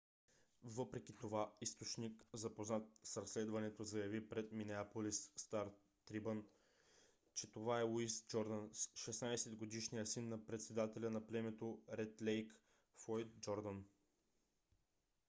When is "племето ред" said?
11.27-12.21